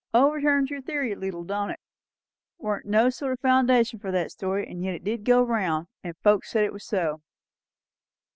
[0.15, 1.79] Overturns your theory a leetle, don't it?
[2.57, 6.17] Warn't no sort o' foundation for that story; and yet it did go round, and
[6.23, 7.21] folks said it was so."